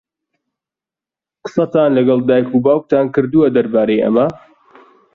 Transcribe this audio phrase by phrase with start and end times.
[1.43, 4.27] قسەتان لەگەڵ دایک و باوکتان کردووە دەربارەی ئەمە؟